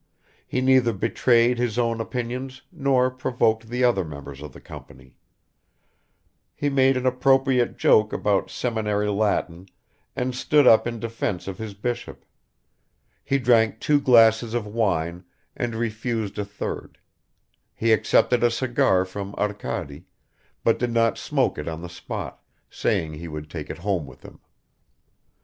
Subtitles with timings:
[0.47, 5.13] He neither betrayed his own opinions nor provoked the other members of the company;
[6.55, 9.67] he made an appropriate joke about seminary Latin
[10.15, 12.25] and stood up in defense of his bishop;
[13.23, 15.23] he drank two glasses of wine
[15.55, 16.97] and refused a third;
[17.75, 20.05] he accepted a cigar from Arkady,
[20.63, 22.41] but did not smoke it on the spot,
[22.71, 24.39] saying he would take it home with him.